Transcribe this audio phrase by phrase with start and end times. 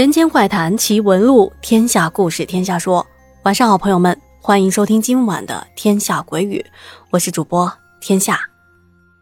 [0.00, 3.06] 人间怪谈奇闻录，天下故事天下说。
[3.42, 6.64] 晚上好，朋友们，欢迎收听今晚的《天下鬼语》，
[7.10, 8.40] 我是主播天下。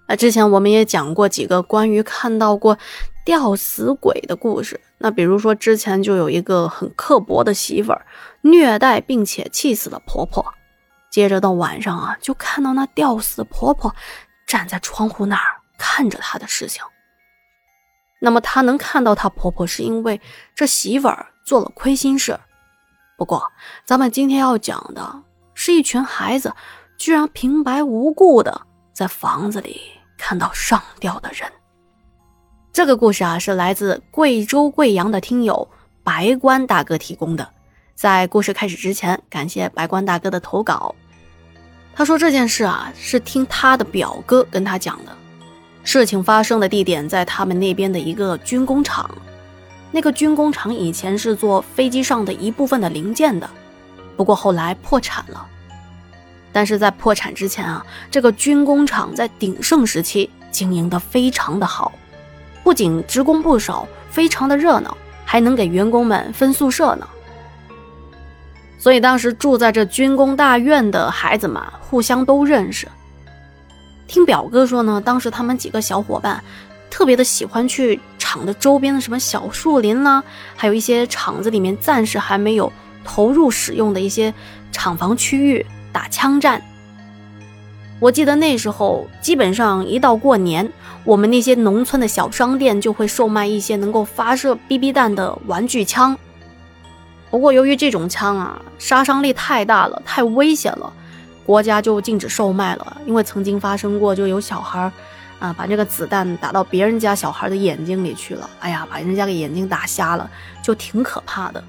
[0.06, 2.78] 啊，之前我们也讲过几个关于看到过
[3.24, 4.80] 吊死鬼的故事。
[4.98, 8.06] 那比如说，之前就有一个很刻薄的媳妇儿
[8.42, 10.54] 虐待并且气死了婆婆，
[11.10, 13.92] 接着到晚上啊，就看到那吊死婆婆
[14.46, 16.84] 站在窗户那儿看着她的事情。
[18.18, 20.20] 那么她能看到她婆婆，是因为
[20.54, 22.38] 这媳妇儿做了亏心事。
[23.16, 23.50] 不过，
[23.84, 25.22] 咱们今天要讲的
[25.54, 26.54] 是一群孩子
[26.96, 28.60] 居然平白无故的
[28.92, 29.80] 在房子里
[30.16, 31.50] 看到上吊的人。
[32.72, 35.68] 这个故事啊，是来自贵州贵阳的听友
[36.04, 37.48] 白关大哥提供的。
[37.96, 40.94] 在故事开始之前，感谢白关大哥的投稿。
[41.92, 45.16] 他说这件事啊，是听他的表哥跟他讲的。
[45.90, 49.10] 事情发生的地点在他们那边的一个军工厂，
[49.90, 53.48] 那个军工厂以前是做飞机上的一部分的零件的，
[54.14, 55.46] 不过后来破产了。
[56.52, 61.90] 但是在破产之前啊，这个军工厂在鼎盛时期经营的非常的好，
[62.62, 64.94] 不仅职工不少，非常的热闹，
[65.24, 67.08] 还能给员工们分宿舍呢。
[68.78, 72.86] 所以当时住在这军工大院的孩子们互相都认识。
[74.08, 76.42] 听表哥说呢，当时他们几个小伙伴
[76.90, 80.24] 特别的喜欢去厂的周边的什么小树林啦，
[80.56, 82.72] 还有一些厂子里面暂时还没有
[83.04, 84.32] 投入使用的一些
[84.72, 86.60] 厂房区域打枪战。
[88.00, 90.72] 我记得那时候基本上一到过年，
[91.04, 96.16] 我们那些农村的小商店就会售卖一些能够发射 BB 弹的玩具枪。
[97.30, 100.90] 不过由于这种枪啊杀伤力太大了，太危险了。
[101.48, 104.92] 国家就禁止售卖了，因为曾经发生过，就有小孩
[105.38, 110.30] 啊，把这个子弹打到别人家小孩的眼睛里去了，哎呀，把人家给眼睛打瞎了，
[110.62, 111.64] 就挺可怕的。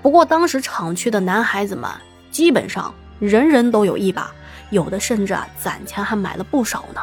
[0.00, 1.90] 不过当时厂区的男孩子们
[2.30, 4.32] 基本上人人都有一把，
[4.70, 7.02] 有的甚至啊攒钱还买了不少呢。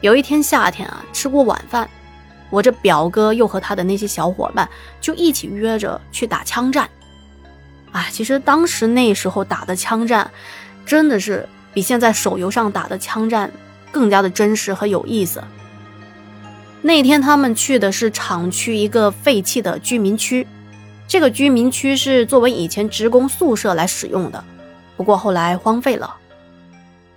[0.00, 1.88] 有一天夏天啊，吃过晚饭，
[2.50, 4.68] 我这表哥又和他的那些小伙伴
[5.00, 6.90] 就一起约着去打枪战。
[7.94, 10.28] 啊，其实当时那时候打的枪战，
[10.84, 13.48] 真的是比现在手游上打的枪战
[13.92, 15.40] 更加的真实和有意思。
[16.82, 20.44] 那天他们去的是厂区一个废弃的居民区，
[21.06, 24.42] 这个居民区是作为以前职工宿舍来使用的，
[24.96, 26.16] 不过后来荒废了。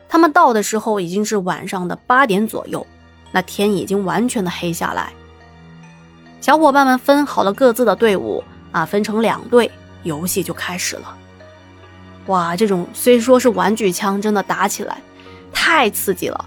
[0.08, 2.86] 他们到的时候已经是晚上的八点左右，
[3.32, 5.12] 那天已经完全的黑下来。
[6.40, 9.72] 小伙伴们分好了各自的队伍啊，分成两队。
[10.08, 11.16] 游戏就开始了，
[12.26, 12.56] 哇！
[12.56, 14.98] 这种虽说是玩具枪，真的打起来
[15.54, 16.46] 太刺激了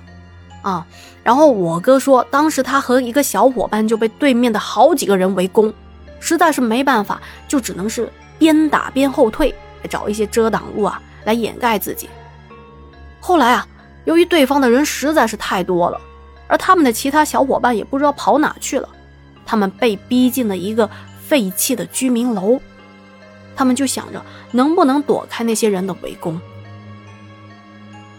[0.63, 0.87] 啊！
[1.23, 5.73] 然后我哥说，当时他和一个小伙伴就被对面的好几个人围攻，
[6.19, 9.55] 实在是没办法，就只能是边打边后退，
[9.89, 12.09] 找一些遮挡物啊来掩盖自己。
[13.21, 13.67] 后来啊，
[14.07, 16.01] 由于对方的人实在是太多了，
[16.49, 18.89] 而他们的其他小伙伴也不知道跑哪去了，
[19.45, 20.89] 他们被逼进了一个
[21.23, 22.59] 废弃的居民楼。
[23.57, 26.41] 他们就想着能不能躲开那些人的围攻。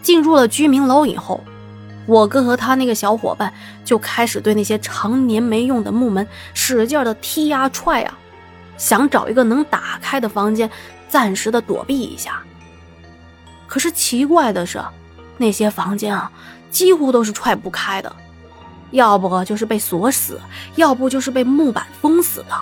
[0.02, 1.42] 进入了居民楼以后，
[2.06, 3.52] 我哥和他那个小伙伴
[3.84, 8.18] 就开始对那些常年没用的木门使劲的踢呀踹啊，
[8.76, 10.68] 想找一个能打开的房间，
[11.08, 12.42] 暂时的躲避一下。
[13.68, 14.82] 可是奇怪的是，
[15.38, 16.30] 那些房间啊，
[16.70, 18.14] 几乎都是踹不开的，
[18.90, 20.40] 要不就是被锁死，
[20.74, 22.54] 要不就是被木板封死的。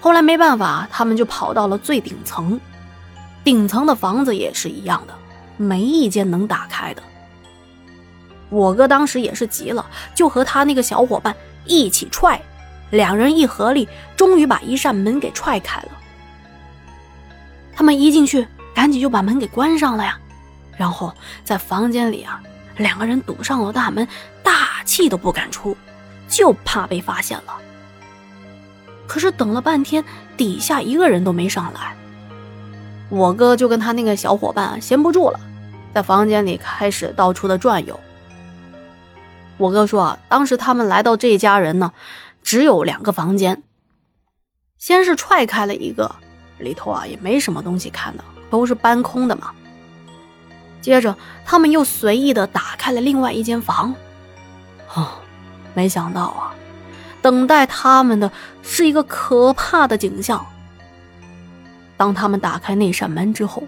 [0.00, 2.58] 后来没办法，他们就跑到了最顶层。
[3.44, 5.14] 顶层的房子也是一样的，
[5.56, 7.02] 没一间能打开的。
[8.48, 9.84] 我哥当时也是急了，
[10.14, 11.34] 就和他那个小伙伴
[11.64, 12.40] 一起踹，
[12.90, 15.88] 两人一合力，终于把一扇门给踹开了。
[17.72, 20.18] 他们一进去，赶紧就把门给关上了呀。
[20.76, 21.14] 然后
[21.44, 22.42] 在房间里啊，
[22.76, 24.06] 两个人堵上了大门，
[24.42, 25.76] 大气都不敢出，
[26.28, 27.54] 就怕被发现了。
[29.10, 30.04] 可是等了半天，
[30.36, 31.96] 底下一个人都没上来。
[33.08, 35.40] 我哥就跟他那个小伙伴闲不住了，
[35.92, 37.98] 在房间里开始到处的转悠。
[39.56, 41.90] 我哥说啊，当时他们来到这家人呢，
[42.44, 43.64] 只有两个房间。
[44.78, 46.14] 先是踹开了一个，
[46.58, 49.50] 里头啊也没什么东西看的，都是搬空的嘛。
[50.80, 53.92] 接着他们又随意的打开了另外一间房，
[54.94, 55.18] 啊，
[55.74, 56.54] 没想到啊。
[57.22, 58.30] 等待他们的
[58.62, 60.44] 是一个可怕的景象。
[61.96, 63.62] 当他们打开那扇门之后，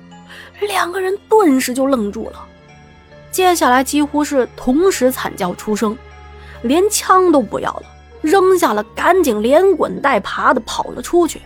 [0.61, 2.45] 两个人顿时就愣住了，
[3.31, 5.97] 接下来几乎是同时惨叫出声，
[6.63, 7.83] 连枪都不要了，
[8.23, 11.43] 扔下了，赶紧连滚带爬的跑了出去。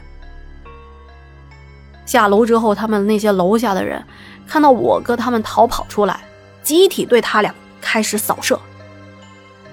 [2.05, 4.01] 下楼之后，他们那些楼下的人
[4.47, 6.21] 看到我哥他们逃跑出来，
[6.63, 8.57] 集体对他俩开始扫射。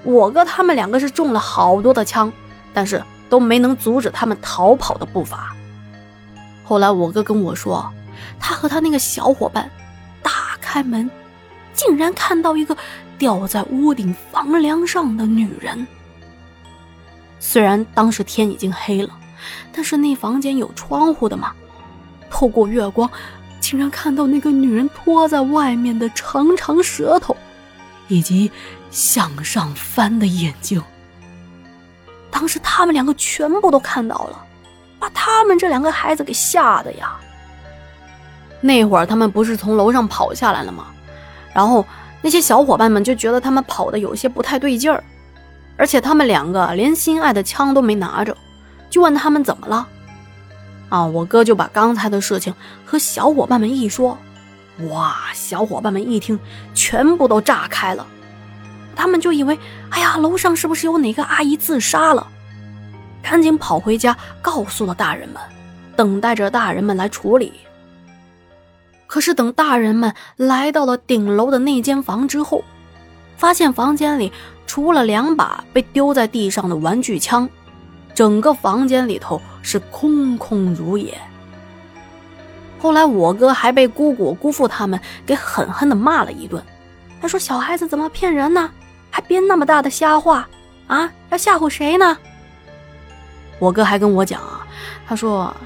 [0.04, 2.32] 我哥他们两个是中了好多的枪，
[2.72, 5.56] 但是都没能阻止他们逃跑的步伐。
[6.62, 7.92] 后来我哥跟我说，
[8.38, 9.70] 他和他那个小伙伴
[10.22, 10.30] 打
[10.60, 11.10] 开门，
[11.72, 12.76] 竟然看到一个
[13.18, 15.86] 吊在屋顶房梁上的女人。
[17.40, 19.10] 虽然当时天已经黑了，
[19.72, 21.52] 但是那房间有窗户的嘛。
[22.30, 23.08] 透过月光，
[23.60, 27.36] 竟然看到那个女人拖在外面的长长舌头，
[28.08, 28.50] 以及
[28.90, 30.82] 向上翻的眼睛。
[32.30, 34.44] 当时他们两个全部都看到了，
[34.98, 37.16] 把他们这两个孩子给吓的呀。
[38.60, 40.86] 那会儿他们不是从楼上跑下来了吗？
[41.52, 41.84] 然后
[42.20, 45.04] 那些小伙伴们就觉得他们跑的有些不太对劲儿，
[45.76, 48.36] 而且他们两个连心爱的枪都没拿着，
[48.90, 49.88] 就问他们怎么了。
[50.88, 51.04] 啊！
[51.04, 52.54] 我哥就把刚才的事情
[52.84, 54.16] 和小伙伴们一说，
[54.90, 55.32] 哇！
[55.32, 56.38] 小伙伴们一听，
[56.74, 58.06] 全部都炸开了。
[58.96, 59.58] 他们就以为，
[59.90, 62.26] 哎呀，楼上是不是有哪个阿姨自杀了？
[63.22, 65.40] 赶紧跑回家告诉了大人们，
[65.96, 67.52] 等待着大人们来处理。
[69.06, 72.64] 可是等大人们来到了顶楼的那间房之后，
[73.36, 74.32] 发现房间里
[74.66, 77.48] 除了两把被丢在地上的玩具枪。
[78.14, 81.20] 整个房间里头是空空如也。
[82.84, 86.62] 后来我哥还被姑姑、姑父他们给狠狠的骂了一顿。
[87.18, 88.70] 他说：“小孩子怎么骗人呢？
[89.08, 90.46] 还编那么大的瞎话
[90.86, 91.10] 啊？
[91.30, 92.18] 要吓唬谁呢？”
[93.58, 94.66] 我哥还跟我讲啊，
[95.06, 95.56] 他说：“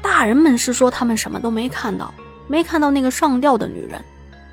[0.00, 2.14] 大人们是说他们什么都没看到，
[2.46, 4.00] 没看到那个上吊的女人。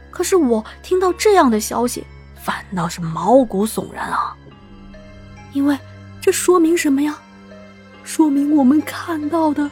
[0.09, 2.03] 可是我听到这样的消息，
[2.43, 4.35] 反倒是毛骨悚然啊。
[5.53, 5.77] 因为
[6.19, 7.15] 这说明什么呀？”
[8.03, 9.69] 说明我们看到的，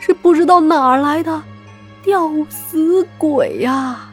[0.00, 1.40] 是不知道哪儿来的
[2.02, 4.08] 吊死鬼呀！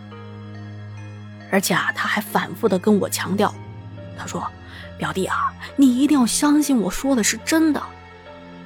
[1.51, 3.53] 而且啊，他还反复的跟我强调，
[4.17, 4.45] 他说
[4.97, 7.81] ：“表弟啊，你一定要相信我说的是真的。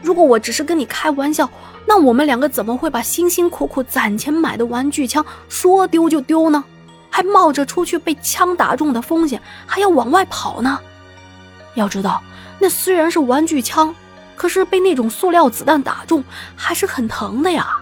[0.01, 1.49] 如果我只是跟你开玩笑，
[1.85, 6.63] 那我们两个怎么会把辛辛苦苦攒钱买的玩具枪说丢就丢呢？
[7.09, 10.79] 还冒着出去被枪打中的风险，还要往外跑呢？
[11.75, 12.21] 要知道，
[12.59, 13.93] 那虽然是玩具枪。”
[14.33, 16.23] 可是被那种塑料子弹打中，
[16.55, 17.77] 还是很疼的呀。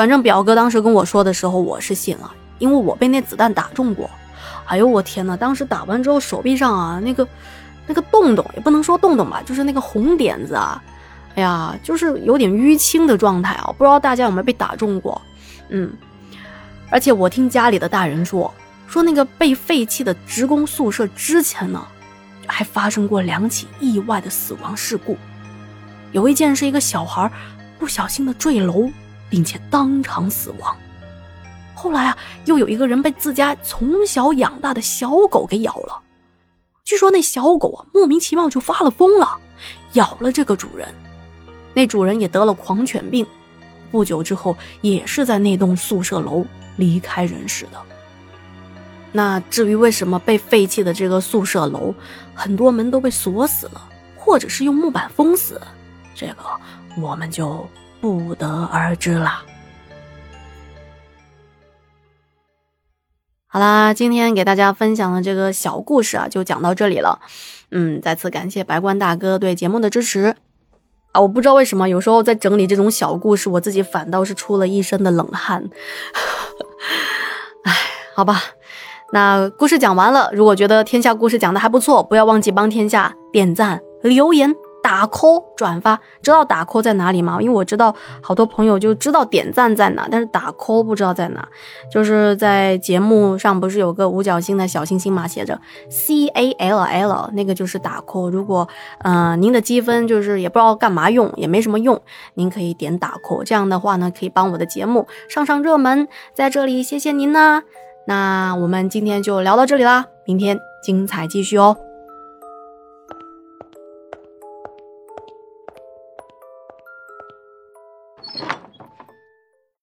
[0.00, 4.08] 反正表哥当时跟我说的时候，我是信了，因为我被那子弹打中过。
[4.64, 7.28] 哎呦我天呐，当时打完之后，手臂上啊那个
[7.86, 10.82] 那个洞洞，也不能说洞洞吧，就是那个红点子啊，
[11.34, 13.66] 哎呀，就是有点淤青的状态啊。
[13.76, 15.20] 不知道大家有没有被打中过？
[15.68, 15.92] 嗯，
[16.88, 18.50] 而且我听家里的大人说，
[18.86, 21.86] 说那个被废弃的职工宿舍之前呢。
[22.46, 25.18] 还发生过两起意外的死亡事故，
[26.10, 27.30] 有一件是一个小孩
[27.78, 28.90] 不小心的坠楼，
[29.30, 30.76] 并且当场死亡。
[31.74, 35.98] 后来啊，又有一个人被自家从小养大的小狗给咬了。
[36.84, 39.38] 据说那小狗啊，莫名其妙就发了疯了，
[39.92, 40.86] 咬了这个主人。
[41.72, 43.24] 那主人也得了狂犬病，
[43.92, 46.44] 不久之后也是在那栋宿舍楼
[46.76, 47.80] 离开人世的。
[49.12, 51.94] 那至于为什么被废弃的这个宿舍楼
[52.34, 55.60] 很多门都被锁死了，或者是用木板封死，
[56.14, 56.44] 这个
[57.00, 57.66] 我们就
[58.00, 59.42] 不得而知了。
[63.46, 67.20] 好啦，今天给大家分享的这个小故事啊，就讲到这里了。
[67.72, 70.36] 嗯，再次感谢白关大哥对节目的支持
[71.12, 71.20] 啊！
[71.20, 75.68] 我不知道为什么，有时候在整理这种小故事，我自己反倒是出了一身的冷汗。
[77.64, 77.72] 哎，
[78.14, 78.40] 好吧。
[79.12, 84.54] 那故事讲完了，如果觉得天下故事讲的还不错，不要忘记帮天下点赞、留言、
[84.90, 86.00] 打 call、转发。
[86.20, 87.38] 知道打 call 在哪里吗？
[87.40, 91.48] 因为我知道好多朋友就知道点赞在哪，但是打 call 不知道在哪。
[91.92, 98.28] 就是在节目上不是有个五角星的小星星嘛，写着 C A L L，那个就是打 call。
[98.30, 98.68] 如果
[99.04, 102.02] 嗯您的积分就是也不知道干嘛用，也没什么用，
[102.34, 106.08] 您可以点打 call，这样的话呢可以帮我的节目上上热门。
[106.34, 107.62] 在这里谢谢您呢。
[108.08, 111.76] 那我们今天就聊到这里啦，明天精彩继续哦。